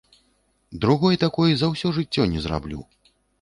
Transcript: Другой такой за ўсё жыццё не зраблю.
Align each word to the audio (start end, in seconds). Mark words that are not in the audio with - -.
Другой 0.85 1.19
такой 1.25 1.53
за 1.61 1.69
ўсё 1.75 1.93
жыццё 1.99 2.27
не 2.33 2.39
зраблю. 2.47 2.81